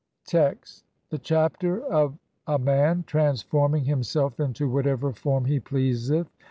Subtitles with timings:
[0.25, 2.17] Text: (i) The Chapter of
[2.47, 6.27] a man transforming him self INTO WHATEVER FORM HE PLEASETH.